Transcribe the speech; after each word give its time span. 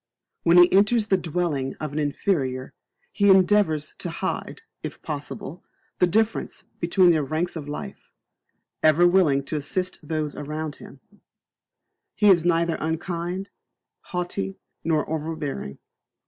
When 0.41 0.57
he 0.57 0.73
enters 0.73 1.05
the 1.05 1.15
dwelling 1.17 1.75
of 1.75 1.93
an 1.93 1.99
inferior, 1.99 2.73
he 3.11 3.29
endeavours 3.29 3.93
to 3.99 4.09
hide, 4.09 4.63
if 4.81 4.99
possible, 5.03 5.63
the 5.99 6.07
difference 6.07 6.63
between 6.79 7.11
their 7.11 7.23
ranks 7.23 7.55
of 7.55 7.69
life; 7.69 8.09
ever 8.81 9.05
willing 9.07 9.43
to 9.43 9.57
assist 9.57 9.99
those 10.01 10.35
around 10.35 10.77
him, 10.77 11.01
he 12.15 12.29
is 12.31 12.43
neither 12.43 12.77
unkind, 12.79 13.51
haughty, 14.05 14.57
nor 14.83 15.07
over 15.07 15.35
bearing. 15.35 15.77